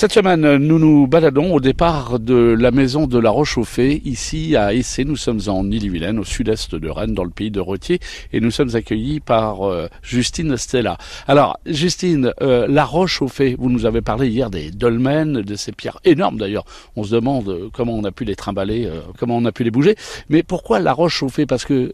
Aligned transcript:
Cette 0.00 0.14
semaine, 0.14 0.56
nous 0.56 0.78
nous 0.78 1.06
baladons 1.06 1.52
au 1.52 1.60
départ 1.60 2.18
de 2.18 2.56
la 2.58 2.70
maison 2.70 3.06
de 3.06 3.18
la 3.18 3.28
Roche-Chauffée, 3.28 4.00
ici 4.06 4.56
à 4.56 4.72
Essé. 4.72 5.04
Nous 5.04 5.16
sommes 5.16 5.42
en 5.48 5.70
Ille-et-Vilaine, 5.70 6.18
au 6.18 6.24
sud-est 6.24 6.74
de 6.74 6.88
Rennes, 6.88 7.12
dans 7.12 7.22
le 7.22 7.28
pays 7.28 7.50
de 7.50 7.60
Retier, 7.60 8.00
et 8.32 8.40
nous 8.40 8.50
sommes 8.50 8.74
accueillis 8.74 9.20
par 9.20 9.68
euh, 9.68 9.88
Justine 10.02 10.56
Stella. 10.56 10.96
Alors, 11.28 11.58
Justine, 11.66 12.32
euh, 12.40 12.66
la 12.66 12.86
Roche-Chauffée, 12.86 13.56
vous 13.58 13.68
nous 13.68 13.84
avez 13.84 14.00
parlé 14.00 14.28
hier 14.28 14.48
des 14.48 14.70
dolmens, 14.70 15.42
de 15.44 15.54
ces 15.54 15.72
pierres 15.72 16.00
énormes 16.06 16.38
d'ailleurs. 16.38 16.64
On 16.96 17.04
se 17.04 17.14
demande 17.14 17.50
euh, 17.50 17.68
comment 17.70 17.92
on 17.92 18.04
a 18.04 18.10
pu 18.10 18.24
les 18.24 18.36
trimballer, 18.36 18.90
comment 19.18 19.36
on 19.36 19.44
a 19.44 19.52
pu 19.52 19.64
les 19.64 19.70
bouger. 19.70 19.96
Mais 20.30 20.42
pourquoi 20.42 20.80
la 20.80 20.94
Roche-Chauffée 20.94 21.44
Parce 21.44 21.66
que 21.66 21.92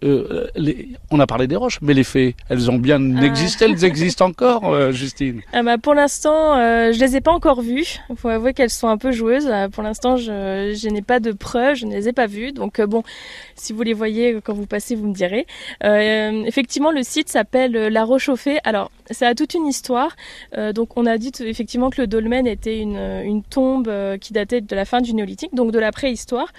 les... 0.55 0.91
on 1.11 1.19
a 1.19 1.27
parlé 1.27 1.49
des 1.49 1.57
roches, 1.57 1.81
mais 1.83 1.93
les 1.93 2.05
fées, 2.05 2.37
elles 2.51 2.71
ont 2.71 2.79
bien 2.79 3.17
ah. 3.17 3.25
existé, 3.25 3.65
elles 3.65 3.85
existent 3.85 4.27
encore, 4.27 4.93
Justine. 4.93 5.41
Ah 5.53 5.63
bah 5.63 5.79
pour 5.79 5.95
l'instant, 5.95 6.55
je 6.93 7.01
les 7.01 7.17
ai 7.17 7.21
pas 7.21 7.33
encore 7.33 7.63
vues. 7.63 7.96
Il 8.11 8.17
faut 8.17 8.29
avouer 8.29 8.55
qu'elles 8.55 8.71
sont 8.71 8.89
un 8.89 8.99
peu 8.99 9.13
joueuses. 9.13 9.49
Euh, 9.49 9.69
pour 9.69 9.83
l'instant, 9.83 10.17
je, 10.17 10.89
n'ai 10.89 11.03
pas 11.03 11.21
de 11.21 11.33
preuves, 11.33 11.77
je 11.77 11.87
ne 11.87 11.93
les 11.93 12.09
ai 12.09 12.13
pas 12.13 12.27
vues. 12.27 12.53
Donc 12.53 12.79
euh, 12.79 12.87
bon, 12.87 13.03
si 13.55 13.73
vous 13.73 13.83
les 13.83 13.93
voyez 13.93 14.41
quand 14.43 14.55
vous 14.55 14.67
passez, 14.67 14.95
vous 14.95 15.07
me 15.07 15.15
direz. 15.15 15.47
Euh, 15.85 16.45
effectivement, 16.45 16.91
le 16.91 17.03
site 17.03 17.29
s'appelle 17.29 17.73
La 17.73 18.05
Rochauffée. 18.05 18.59
Alors, 18.65 18.91
ça 19.11 19.29
a 19.29 19.35
toute 19.35 19.55
une 19.55 19.67
histoire. 19.67 20.17
Euh, 20.57 20.73
donc, 20.73 20.97
on 20.97 21.07
a 21.07 21.19
dit 21.19 21.33
effectivement 21.41 21.91
que 21.91 22.01
le 22.01 22.07
dolmen 22.07 22.47
était 22.47 22.79
une, 22.79 22.97
une 22.97 23.43
tombe 23.43 23.91
qui 24.21 24.33
datait 24.33 24.61
de 24.61 24.77
la 24.77 24.85
fin 24.85 25.01
du 25.01 25.15
néolithique, 25.15 25.55
donc 25.55 25.73
de 25.73 25.79
la 25.79 25.93
préhistoire. 25.93 26.53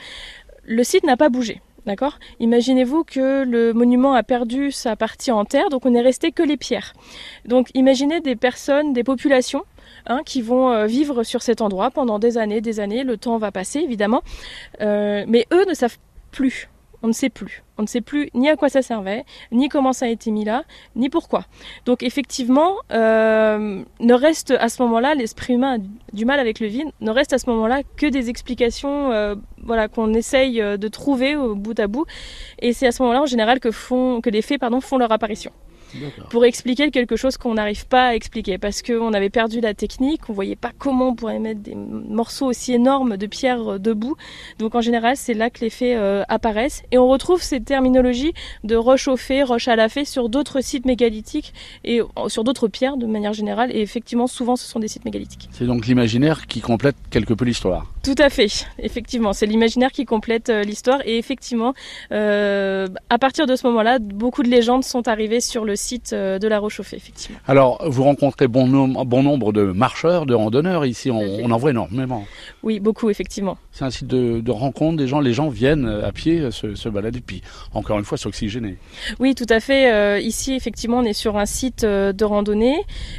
Le 0.66 0.84
site 0.84 1.04
n'a 1.04 1.18
pas 1.18 1.30
bougé. 1.30 1.62
D'accord? 1.88 2.20
Imaginez-vous 2.42 3.06
que 3.06 3.46
le 3.46 3.72
monument 3.72 4.14
a 4.14 4.22
perdu 4.22 4.72
sa 4.72 4.98
partie 4.98 5.32
en 5.32 5.46
terre, 5.46 5.70
donc 5.70 5.86
on 5.86 5.92
n'est 5.92 6.02
resté 6.02 6.34
que 6.34 6.44
les 6.44 6.58
pierres. 6.58 6.92
Donc 7.46 7.70
imaginez 7.76 8.20
des 8.20 8.36
personnes, 8.36 8.92
des 8.92 9.06
populations 9.06 9.64
Hein, 10.10 10.22
qui 10.26 10.42
vont 10.42 10.72
euh, 10.72 10.86
vivre 10.86 11.24
sur 11.24 11.42
cet 11.42 11.62
endroit 11.62 11.92
pendant 11.92 12.18
des 12.18 12.38
années, 12.38 12.62
des 12.62 12.80
années. 12.80 13.04
Le 13.04 13.18
temps 13.18 13.38
va 13.38 13.52
passer, 13.52 13.80
évidemment. 13.80 14.22
Euh, 14.82 15.26
mais 15.28 15.46
eux 15.52 15.66
ne 15.68 15.74
savent 15.74 15.98
plus. 16.32 16.70
On 17.04 17.08
ne 17.08 17.14
sait 17.14 17.30
plus. 17.30 17.64
On 17.78 17.84
ne 17.84 17.88
sait 17.88 18.02
plus 18.02 18.30
ni 18.34 18.50
à 18.50 18.56
quoi 18.56 18.70
ça 18.70 18.82
servait, 18.82 19.24
ni 19.52 19.70
comment 19.70 19.94
ça 19.94 20.06
a 20.06 20.08
été 20.08 20.32
mis 20.32 20.44
là, 20.46 20.64
ni 20.96 21.10
pourquoi. 21.10 21.44
Donc 21.86 22.02
effectivement, 22.02 22.74
euh, 22.92 23.84
ne 24.00 24.14
reste 24.14 24.52
à 24.52 24.68
ce 24.68 24.82
moment-là, 24.82 25.14
l'esprit 25.14 25.54
humain 25.54 25.76
a 25.76 25.78
du 26.14 26.26
mal 26.26 26.40
avec 26.40 26.60
le 26.60 26.66
vide, 26.66 26.88
ne 27.02 27.12
reste 27.12 27.34
à 27.34 27.38
ce 27.38 27.48
moment-là 27.52 27.84
que 27.98 28.08
des 28.08 28.30
explications 28.32 29.38
voilà, 29.62 29.88
qu'on 29.90 30.12
essaye 30.16 30.60
de 30.60 30.88
trouver 30.88 31.36
au 31.36 31.54
bout 31.54 31.80
à 31.80 31.86
bout. 31.86 32.06
Et 32.60 32.74
c'est 32.74 32.88
à 32.88 32.92
ce 32.92 33.04
moment-là 33.04 33.22
en 33.22 33.28
général 33.28 33.60
que, 33.60 33.70
font, 33.70 34.20
que 34.20 34.32
les 34.32 34.42
faits 34.42 34.60
pardon, 34.60 34.82
font 34.82 34.98
leur 34.98 35.12
apparition 35.12 35.52
pour 36.30 36.46
expliquer 36.46 36.92
quelque 36.92 37.16
chose 37.16 37.38
qu'on 37.38 37.56
n'arrive 37.56 37.88
pas 37.88 38.08
à 38.08 38.16
expliquer 38.16 38.58
parce 38.58 38.82
qu'on 38.82 39.14
avait 39.14 39.30
perdu 39.30 39.60
la 39.62 39.74
technique, 39.74 40.22
on 40.30 40.34
voyait 40.34 40.56
pas 40.56 40.72
comment 40.78 41.10
on 41.10 41.16
pourrait 41.16 41.40
mettre 41.40 41.62
des 41.62 41.76
morceaux 41.76 42.48
aussi 42.48 42.74
énormes 42.74 43.18
de 43.18 43.26
pierre 43.28 43.74
euh, 43.74 43.80
debout. 43.80 44.16
Donc 44.60 44.76
en 44.76 44.82
général, 44.82 45.16
c'est 45.18 45.34
là 45.34 45.50
que 45.50 45.60
les 45.62 45.70
faits 45.70 45.98
euh, 45.98 46.24
apparaissent 46.30 46.84
et 46.92 46.98
on 46.98 47.08
retrouve 47.08 47.42
ces 47.42 47.62
terminologies 47.62 48.34
de 48.64 48.76
roche 48.76 49.08
au 49.08 49.18
fait, 49.18 49.44
roche 49.44 49.68
à 49.68 49.76
la 49.76 49.90
fée 49.90 50.06
sur 50.06 50.30
d'autres 50.30 50.62
sites 50.62 50.86
mégalithiques 50.86 51.54
et 51.84 52.02
euh, 52.02 52.06
sur 52.28 52.44
d'autres 52.44 52.68
pierres 52.68 52.98
de 52.98 53.06
manière 53.06 53.34
générale 53.34 53.72
et 53.76 53.82
effectivement 53.82 54.28
souvent 54.28 54.56
ce 54.56 54.66
sont 54.66 54.80
des 54.80 54.88
sites 54.88 55.06
mégalithiques. 55.06 55.50
C'est 55.52 55.66
donc 55.66 55.88
l'imaginaire 55.88 56.48
qui 56.48 56.62
complète 56.62 56.96
quelque 57.10 57.34
peu 57.34 57.46
l'histoire. 57.46 57.86
Tout 58.04 58.16
à 58.20 58.30
fait, 58.30 58.66
effectivement, 58.80 59.34
c'est 59.34 59.46
l'imaginaire 59.46 59.92
qui 59.92 60.06
complète 60.06 60.50
l'histoire 60.50 61.02
et 61.06 61.18
effectivement 61.18 61.74
à 62.12 63.18
partir 63.20 63.46
de 63.46 63.56
ce 63.56 63.68
moment-là, 63.68 64.00
beaucoup 64.00 64.44
de 64.44 64.50
légendes 64.50 64.84
sont 64.84 65.08
arrivées 65.08 65.42
sur 65.42 65.66
le 65.66 65.76
site 65.78 66.12
euh, 66.12 66.40
de 66.40 66.48
la 66.48 66.60
Rochauffée, 66.60 66.98
effectivement. 66.98 67.38
Alors, 67.48 67.82
vous 67.90 68.04
rencontrez 68.04 68.48
bon, 68.48 68.68
bon 69.06 69.24
nombre 69.24 69.54
de 69.54 69.64
marcheurs, 69.64 70.26
de 70.26 70.34
randonneurs 70.34 70.86
ici, 70.86 71.10
on, 71.10 71.50
en 71.50 71.58
voit 71.58 71.70
énormément. 71.70 72.26
Oui, 72.64 72.80
beaucoup, 72.80 73.10
effectivement. 73.10 73.58
C'est 73.72 73.86
un 73.86 73.90
site 73.90 74.08
de, 74.08 74.52
rencontre, 74.52 74.98
des 74.98 75.08
gens, 75.08 75.20
les 75.20 75.34
gens 75.34 75.50
viennent 75.50 75.88
à 75.88 76.12
pied 76.12 76.52
se, 76.52 76.76
se 76.76 76.90
balader, 76.90 77.22
puis 77.22 77.42
encore 77.74 77.98
une 78.00 78.06
fois, 78.06 78.18
s'oxygéner. 78.18 78.78
Oui, 79.20 79.36
tout 79.36 79.46
à 79.50 79.60
fait. 79.60 79.92
Euh, 79.92 80.20
ici, 80.20 80.54
effectivement, 80.54 80.98
on 80.98 81.04
est 81.04 81.14
sur 81.14 81.38
un 81.38 81.46
site 81.46 81.84
euh, 81.84 82.12
de 82.12 82.26
randonnée 82.26 82.78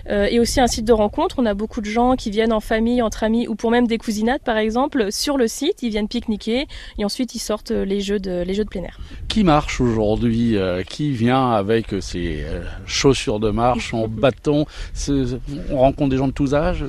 et 0.09 0.41
aussi 0.41 0.61
un 0.61 0.67
site 0.67 0.85
de 0.85 0.93
rencontre. 0.93 1.37
On 1.39 1.47
a 1.47 1.55
beaucoup 1.55 1.81
de 1.81 1.87
gens 1.87 2.17
qui 2.17 2.31
viennent 2.31 2.53
en 2.53 2.61
famille, 2.61 3.03
entre 3.03 3.25
amis, 3.25 3.47
ou 3.47 3.55
pour 3.55 3.71
même 3.71 3.87
des 3.87 3.99
cousinades, 3.99 4.41
par 4.41 4.57
exemple, 4.57 5.11
sur 5.11 5.37
le 5.37 5.49
site. 5.49 5.83
Ils 5.83 5.91
viennent 5.91 6.09
pique-niquer 6.09 6.67
et 6.99 7.05
ensuite 7.05 7.35
ils 7.35 7.39
sortent 7.39 7.71
les 7.71 8.01
jeux 8.01 8.19
de, 8.19 8.43
les 8.43 8.55
jeux 8.55 8.65
de 8.65 8.69
plein 8.69 8.83
air. 8.83 8.99
Qui 9.29 9.45
marche 9.45 9.81
aujourd'hui 9.81 10.57
Qui 10.89 11.13
vient 11.13 11.53
avec 11.53 11.95
ses 12.01 12.45
chaussures 12.87 13.41
de 13.41 13.51
marche, 13.51 13.95
en 13.95 14.09
bâton. 14.09 14.67
On 15.71 15.79
rencontre 15.79 16.11
des 16.11 16.17
gens 16.17 16.29
de 16.29 16.33
tous 16.33 16.55
âges 16.55 16.85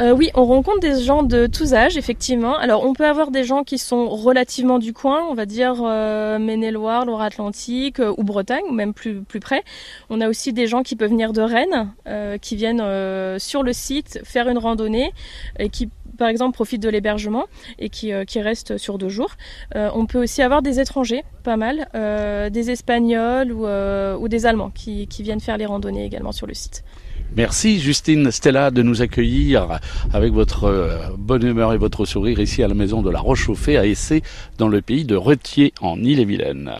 euh, 0.00 0.12
oui, 0.12 0.30
on 0.34 0.46
rencontre 0.46 0.80
des 0.80 1.02
gens 1.02 1.22
de 1.22 1.46
tous 1.46 1.74
âges, 1.74 1.98
effectivement. 1.98 2.56
Alors, 2.56 2.84
on 2.84 2.94
peut 2.94 3.06
avoir 3.06 3.30
des 3.30 3.44
gens 3.44 3.62
qui 3.62 3.76
sont 3.76 4.08
relativement 4.08 4.78
du 4.78 4.94
coin, 4.94 5.22
on 5.28 5.34
va 5.34 5.44
dire 5.44 5.82
euh, 5.84 6.38
Maine-et-Loire, 6.38 7.04
Loire-Atlantique 7.04 8.00
ou 8.16 8.24
Bretagne, 8.24 8.64
ou 8.70 8.72
même 8.72 8.94
plus, 8.94 9.20
plus 9.22 9.40
près. 9.40 9.62
On 10.08 10.22
a 10.22 10.28
aussi 10.28 10.54
des 10.54 10.66
gens 10.66 10.82
qui 10.82 10.96
peuvent 10.96 11.10
venir 11.10 11.32
de 11.32 11.42
Rennes, 11.42 11.92
qui 12.40 12.56
viennent 12.56 12.82
sur 13.38 13.62
le 13.62 13.72
site 13.72 14.20
faire 14.24 14.48
une 14.48 14.58
randonnée 14.58 15.12
et 15.58 15.68
qui 15.68 15.88
par 16.18 16.28
exemple 16.28 16.54
profitent 16.54 16.82
de 16.82 16.88
l'hébergement 16.88 17.46
et 17.78 17.88
qui, 17.88 18.12
qui 18.26 18.40
restent 18.40 18.78
sur 18.78 18.98
deux 18.98 19.08
jours. 19.08 19.36
on 19.74 20.06
peut 20.06 20.22
aussi 20.22 20.42
avoir 20.42 20.62
des 20.62 20.80
étrangers, 20.80 21.24
pas 21.42 21.56
mal, 21.56 21.88
des 22.50 22.70
Espagnols 22.70 23.52
ou, 23.52 23.66
ou 23.66 24.28
des 24.28 24.46
Allemands 24.46 24.70
qui, 24.70 25.06
viennent 25.20 25.40
faire 25.40 25.58
les 25.58 25.66
randonnées 25.66 26.04
également 26.04 26.32
sur 26.32 26.46
le 26.46 26.54
site. 26.54 26.84
Merci 27.34 27.80
Justine 27.80 28.30
Stella 28.30 28.70
de 28.70 28.82
nous 28.82 29.00
accueillir 29.00 29.80
avec 30.12 30.34
votre 30.34 30.64
euh, 30.64 30.98
bonne 31.16 31.42
humeur 31.46 31.72
et 31.72 31.78
votre 31.78 32.04
sourire 32.04 32.40
ici 32.40 32.62
à 32.62 32.68
la 32.68 32.74
maison 32.74 33.00
de 33.00 33.08
la 33.08 33.20
Roche-Chauffée 33.20 33.78
à 33.78 33.86
Essé 33.86 34.22
dans 34.58 34.68
le 34.68 34.82
pays 34.82 35.06
de 35.06 35.16
Retier 35.16 35.72
en 35.80 35.98
Ille-et-Vilaine. 35.98 36.70